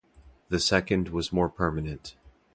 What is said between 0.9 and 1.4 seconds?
was